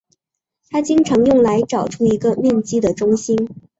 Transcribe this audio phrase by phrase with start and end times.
[0.71, 3.37] 它经常用来找出一个面积的中心。